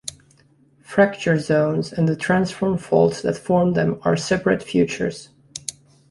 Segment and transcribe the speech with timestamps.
[0.81, 5.29] Fracture zones and the transform faults that form them are separate features.